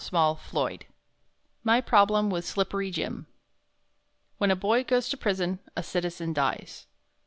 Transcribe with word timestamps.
MY 1.63 1.79
PROBLEM 1.81 2.31
WITH 2.31 2.45
SLIPPERY 2.47 2.89
JIM 2.89 3.27
"When 4.39 4.49
a 4.49 4.55
boy 4.55 4.83
goes 4.83 5.07
to 5.09 5.15
prison, 5.15 5.59
a 5.77 5.83
citizen 5.83 6.33
dies." 6.33 6.87